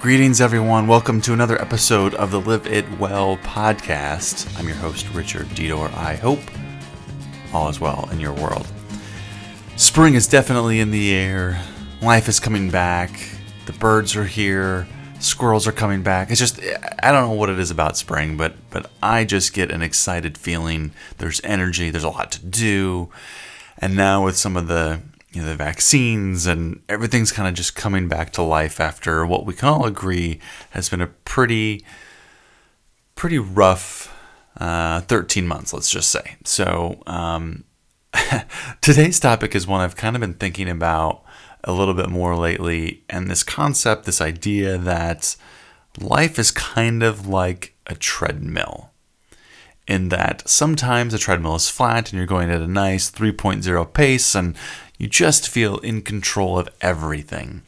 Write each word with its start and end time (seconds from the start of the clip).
Greetings, 0.00 0.40
everyone. 0.40 0.86
Welcome 0.86 1.20
to 1.20 1.34
another 1.34 1.60
episode 1.60 2.14
of 2.14 2.30
the 2.30 2.40
Live 2.40 2.66
It 2.66 2.90
Well 2.98 3.36
podcast. 3.36 4.58
I'm 4.58 4.66
your 4.66 4.78
host, 4.78 5.06
Richard 5.10 5.46
Dedor. 5.48 5.92
I 5.94 6.14
hope 6.14 6.40
all 7.52 7.68
is 7.68 7.80
well 7.80 8.08
in 8.10 8.18
your 8.18 8.32
world. 8.32 8.66
Spring 9.76 10.14
is 10.14 10.26
definitely 10.26 10.80
in 10.80 10.90
the 10.90 11.12
air. 11.12 11.62
Life 12.00 12.28
is 12.28 12.40
coming 12.40 12.70
back. 12.70 13.10
The 13.66 13.74
birds 13.74 14.16
are 14.16 14.24
here. 14.24 14.88
Squirrels 15.18 15.66
are 15.66 15.72
coming 15.72 16.02
back. 16.02 16.30
It's 16.30 16.40
just 16.40 16.60
I 17.02 17.12
don't 17.12 17.28
know 17.28 17.34
what 17.34 17.50
it 17.50 17.58
is 17.58 17.70
about 17.70 17.98
spring, 17.98 18.38
but 18.38 18.54
but 18.70 18.90
I 19.02 19.26
just 19.26 19.52
get 19.52 19.70
an 19.70 19.82
excited 19.82 20.38
feeling. 20.38 20.92
There's 21.18 21.42
energy. 21.44 21.90
There's 21.90 22.04
a 22.04 22.08
lot 22.08 22.32
to 22.32 22.46
do. 22.46 23.10
And 23.76 23.96
now 23.96 24.24
with 24.24 24.38
some 24.38 24.56
of 24.56 24.66
the 24.66 25.02
you 25.32 25.42
know, 25.42 25.48
the 25.48 25.56
vaccines 25.56 26.46
and 26.46 26.82
everything's 26.88 27.32
kind 27.32 27.48
of 27.48 27.54
just 27.54 27.74
coming 27.74 28.08
back 28.08 28.32
to 28.32 28.42
life 28.42 28.80
after 28.80 29.24
what 29.24 29.46
we 29.46 29.54
can 29.54 29.68
all 29.68 29.86
agree 29.86 30.40
has 30.70 30.88
been 30.88 31.00
a 31.00 31.06
pretty, 31.06 31.84
pretty 33.14 33.38
rough 33.38 34.16
uh, 34.58 35.00
13 35.02 35.46
months, 35.46 35.72
let's 35.72 35.90
just 35.90 36.10
say. 36.10 36.36
So, 36.44 37.02
um, 37.06 37.64
today's 38.80 39.20
topic 39.20 39.54
is 39.54 39.66
one 39.66 39.80
I've 39.80 39.96
kind 39.96 40.16
of 40.16 40.20
been 40.20 40.34
thinking 40.34 40.68
about 40.68 41.22
a 41.62 41.72
little 41.72 41.94
bit 41.94 42.08
more 42.08 42.36
lately. 42.36 43.04
And 43.08 43.30
this 43.30 43.42
concept, 43.44 44.04
this 44.04 44.20
idea 44.20 44.78
that 44.78 45.36
life 46.00 46.38
is 46.38 46.50
kind 46.50 47.02
of 47.02 47.28
like 47.28 47.74
a 47.86 47.94
treadmill 47.94 48.90
in 49.90 50.08
that 50.10 50.48
sometimes 50.48 51.12
the 51.12 51.18
treadmill 51.18 51.56
is 51.56 51.68
flat 51.68 52.10
and 52.10 52.16
you're 52.16 52.26
going 52.26 52.50
at 52.50 52.60
a 52.60 52.66
nice 52.66 53.10
3.0 53.10 53.92
pace 53.92 54.34
and 54.34 54.56
you 54.98 55.08
just 55.08 55.48
feel 55.48 55.78
in 55.78 56.02
control 56.02 56.58
of 56.58 56.68
everything. 56.80 57.62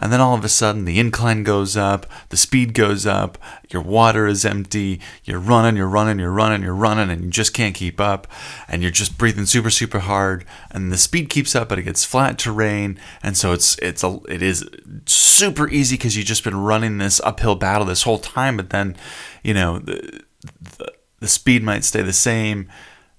And 0.00 0.12
then 0.12 0.20
all 0.20 0.34
of 0.34 0.44
a 0.44 0.48
sudden, 0.48 0.84
the 0.84 1.00
incline 1.00 1.42
goes 1.42 1.76
up, 1.76 2.06
the 2.28 2.36
speed 2.36 2.72
goes 2.72 3.04
up, 3.04 3.36
your 3.68 3.82
water 3.82 4.28
is 4.28 4.44
empty, 4.44 5.00
you're 5.24 5.40
running, 5.40 5.76
you're 5.76 5.88
running, 5.88 6.20
you're 6.20 6.30
running, 6.30 6.62
you're 6.62 6.74
running, 6.74 7.10
and 7.10 7.24
you 7.24 7.30
just 7.30 7.52
can't 7.52 7.74
keep 7.74 8.00
up, 8.00 8.28
and 8.68 8.80
you're 8.80 8.92
just 8.92 9.18
breathing 9.18 9.46
super, 9.46 9.70
super 9.70 9.98
hard, 9.98 10.44
and 10.70 10.92
the 10.92 10.98
speed 10.98 11.30
keeps 11.30 11.56
up, 11.56 11.68
but 11.68 11.80
it 11.80 11.82
gets 11.82 12.04
flat 12.04 12.38
terrain, 12.38 12.96
and 13.24 13.36
so 13.36 13.52
it's 13.52 13.76
it's 13.78 14.04
a 14.04 14.20
it 14.28 14.40
is 14.40 14.64
super 15.06 15.68
easy 15.68 15.96
because 15.96 16.16
you've 16.16 16.26
just 16.26 16.44
been 16.44 16.62
running 16.62 16.98
this 16.98 17.20
uphill 17.24 17.56
battle 17.56 17.86
this 17.86 18.04
whole 18.04 18.18
time, 18.18 18.56
but 18.56 18.70
then, 18.70 18.94
you 19.42 19.52
know, 19.52 19.80
the, 19.80 20.22
the, 20.78 20.92
the 21.20 21.28
speed 21.28 21.62
might 21.62 21.84
stay 21.84 22.02
the 22.02 22.12
same, 22.12 22.68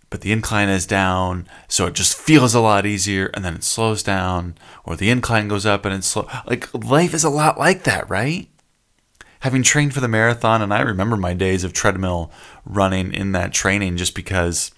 but 0.09 0.22
the 0.22 0.31
incline 0.31 0.69
is 0.69 0.86
down, 0.86 1.47
so 1.67 1.86
it 1.86 1.94
just 1.94 2.17
feels 2.17 2.55
a 2.55 2.59
lot 2.59 2.86
easier, 2.86 3.28
and 3.33 3.45
then 3.45 3.55
it 3.55 3.64
slows 3.64 4.02
down, 4.02 4.55
or 4.83 4.95
the 4.95 5.09
incline 5.09 5.47
goes 5.47 5.66
up 5.66 5.86
and 5.86 5.94
it's 5.94 6.08
slow. 6.08 6.27
Like 6.47 6.73
life 6.73 7.14
is 7.14 7.23
a 7.23 7.30
lot 7.30 7.59
like 7.59 7.83
that, 7.83 8.09
right? 8.09 8.47
Having 9.42 9.64
trained 9.64 9.94
for 9.94 10.02
the 10.02 10.08
marathon, 10.08 10.61
and 10.61 10.73
I 10.73 10.81
remember 10.81 11.16
my 11.16 11.33
days 11.33 11.64
of 11.64 11.73
treadmill 11.73 12.31
running 12.66 13.14
in 13.14 13.31
that 13.33 13.53
training 13.53 13.97
just 13.97 14.16
because 14.16 14.72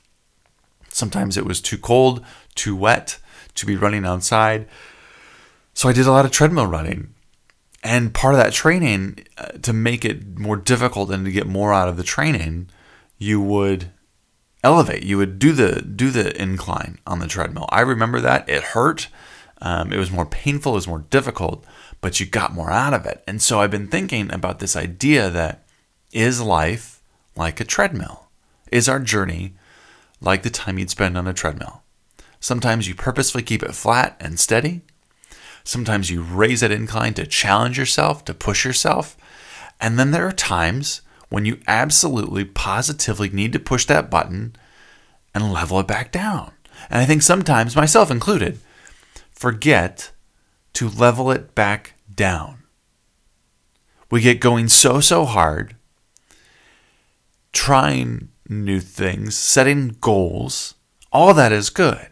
sometimes 0.90 1.38
it 1.38 1.46
was 1.46 1.62
too 1.62 1.78
cold, 1.78 2.24
too 2.54 2.76
wet 2.76 3.18
to 3.56 3.66
be 3.66 3.76
running 3.76 4.06
outside. 4.06 4.68
So 5.74 5.88
I 5.88 5.94
did 5.94 6.06
a 6.06 6.12
lot 6.12 6.26
of 6.26 6.32
treadmill 6.32 6.68
running. 6.68 7.14
And 7.84 8.14
part 8.14 8.36
of 8.36 8.40
that 8.40 8.54
training, 8.54 9.26
uh, 9.38 9.54
to 9.64 9.74
make 9.74 10.06
it 10.06 10.38
more 10.38 10.58
difficult 10.58 11.10
and 11.10 11.26
to 11.26 11.32
get 11.32 11.48
more 11.48 11.74
out 11.74 11.88
of 11.88 11.98
the 11.98 12.04
training, 12.04 12.70
you 13.22 13.40
would 13.40 13.92
elevate. 14.64 15.04
You 15.04 15.20
would 15.20 15.38
do 15.38 15.52
the 15.52 15.82
do 15.82 16.10
the 16.10 16.40
incline 16.42 16.98
on 17.06 17.20
the 17.20 17.28
treadmill. 17.28 17.68
I 17.70 17.82
remember 17.82 18.20
that 18.20 18.50
it 18.50 18.64
hurt. 18.64 19.10
Um, 19.62 19.94
it 19.94 19.98
was 19.98 20.10
more 20.10 20.26
painful. 20.26 20.72
It 20.72 20.76
was 20.76 20.88
more 20.88 21.06
difficult, 21.12 21.64
but 22.02 22.20
you 22.20 22.26
got 22.26 22.56
more 22.56 22.72
out 22.72 22.96
of 22.96 23.06
it. 23.06 23.24
And 23.28 23.40
so 23.40 23.62
I've 23.62 23.70
been 23.70 23.88
thinking 23.88 24.34
about 24.34 24.58
this 24.58 24.76
idea 24.76 25.30
that 25.30 25.64
is 26.12 26.42
life 26.42 27.04
like 27.36 27.60
a 27.60 27.64
treadmill? 27.64 28.30
Is 28.72 28.90
our 28.90 29.00
journey 29.00 29.54
like 30.20 30.42
the 30.42 30.50
time 30.50 30.80
you'd 30.80 30.90
spend 30.90 31.16
on 31.16 31.28
a 31.28 31.34
treadmill? 31.34 31.84
Sometimes 32.40 32.88
you 32.88 32.96
purposefully 32.96 33.44
keep 33.44 33.62
it 33.62 33.76
flat 33.76 34.18
and 34.20 34.40
steady. 34.40 34.82
Sometimes 35.64 36.10
you 36.10 36.24
raise 36.24 36.62
that 36.62 36.72
incline 36.72 37.14
to 37.14 37.28
challenge 37.28 37.78
yourself, 37.78 38.26
to 38.26 38.34
push 38.34 38.66
yourself. 38.66 39.16
And 39.80 40.00
then 40.00 40.10
there 40.10 40.28
are 40.28 40.32
times 40.32 41.02
when 41.32 41.46
you 41.46 41.58
absolutely, 41.66 42.44
positively 42.44 43.30
need 43.30 43.54
to 43.54 43.58
push 43.60 43.86
that 43.86 44.12
button 44.12 44.54
and 45.34 45.54
level 45.54 45.80
it 45.80 45.88
back 45.88 46.12
down. 46.12 46.52
And 46.90 47.00
I 47.00 47.06
think 47.06 47.22
sometimes, 47.22 47.74
myself 47.74 48.12
included, 48.12 48.60
forget 49.32 50.12
to 50.74 50.90
level 50.90 51.32
it 51.32 51.56
back 51.56 51.94
down. 52.14 52.64
We 54.12 54.20
get 54.20 54.42
going 54.42 54.68
so, 54.68 55.00
so 55.00 55.24
hard, 55.24 55.78
trying 57.54 58.28
new 58.50 58.82
things, 58.82 59.38
setting 59.38 59.96
goals. 60.02 60.76
All 61.14 61.34
that 61.34 61.54
is 61.54 61.70
good. 61.70 62.10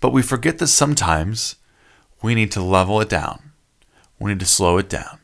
But 0.00 0.12
we 0.12 0.22
forget 0.22 0.58
that 0.58 0.68
sometimes 0.68 1.56
we 2.22 2.36
need 2.36 2.52
to 2.52 2.62
level 2.62 3.00
it 3.00 3.08
down. 3.08 3.50
We 4.20 4.30
need 4.30 4.40
to 4.40 4.46
slow 4.46 4.78
it 4.78 4.88
down. 4.88 5.18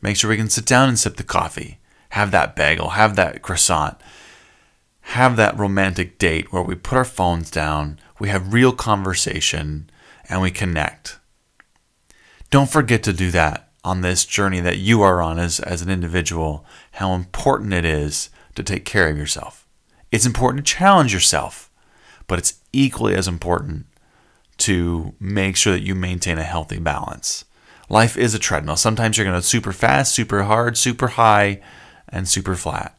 Make 0.00 0.16
sure 0.16 0.30
we 0.30 0.36
can 0.36 0.50
sit 0.50 0.66
down 0.66 0.88
and 0.88 0.96
sip 0.96 1.16
the 1.16 1.24
coffee 1.24 1.80
have 2.14 2.30
that 2.30 2.54
bagel, 2.54 2.90
have 2.90 3.16
that 3.16 3.42
croissant, 3.42 3.96
have 5.00 5.34
that 5.34 5.58
romantic 5.58 6.16
date 6.16 6.52
where 6.52 6.62
we 6.62 6.76
put 6.76 6.96
our 6.96 7.04
phones 7.04 7.50
down, 7.50 7.98
we 8.20 8.28
have 8.28 8.52
real 8.52 8.70
conversation, 8.70 9.90
and 10.28 10.40
we 10.40 10.52
connect. 10.52 11.18
Don't 12.50 12.70
forget 12.70 13.02
to 13.02 13.12
do 13.12 13.32
that 13.32 13.68
on 13.82 14.02
this 14.02 14.24
journey 14.24 14.60
that 14.60 14.78
you 14.78 15.02
are 15.02 15.20
on 15.20 15.40
as, 15.40 15.58
as 15.58 15.82
an 15.82 15.90
individual, 15.90 16.64
how 16.92 17.14
important 17.14 17.72
it 17.72 17.84
is 17.84 18.30
to 18.54 18.62
take 18.62 18.84
care 18.84 19.08
of 19.08 19.18
yourself. 19.18 19.66
It's 20.12 20.24
important 20.24 20.64
to 20.64 20.72
challenge 20.72 21.12
yourself, 21.12 21.68
but 22.28 22.38
it's 22.38 22.60
equally 22.72 23.16
as 23.16 23.26
important 23.26 23.86
to 24.58 25.16
make 25.18 25.56
sure 25.56 25.72
that 25.72 25.82
you 25.82 25.96
maintain 25.96 26.38
a 26.38 26.44
healthy 26.44 26.78
balance. 26.78 27.44
Life 27.88 28.16
is 28.16 28.34
a 28.34 28.38
treadmill. 28.38 28.76
Sometimes 28.76 29.18
you're 29.18 29.26
going 29.26 29.40
to 29.40 29.44
super 29.44 29.72
fast, 29.72 30.14
super 30.14 30.44
hard, 30.44 30.78
super 30.78 31.08
high 31.08 31.60
and 32.14 32.28
super 32.28 32.54
flat. 32.54 32.96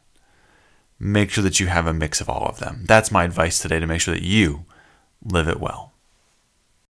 Make 0.98 1.30
sure 1.30 1.42
that 1.42 1.58
you 1.58 1.66
have 1.66 1.86
a 1.86 1.94
mix 1.94 2.20
of 2.20 2.28
all 2.28 2.46
of 2.46 2.58
them. 2.58 2.84
That's 2.86 3.10
my 3.10 3.24
advice 3.24 3.58
today 3.58 3.80
to 3.80 3.86
make 3.86 4.00
sure 4.00 4.14
that 4.14 4.22
you 4.22 4.66
live 5.24 5.48
it 5.48 5.58
well. 5.58 5.92